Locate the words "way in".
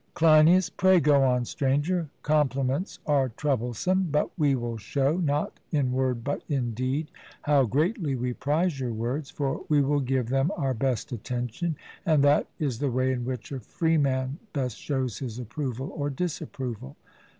12.89-13.25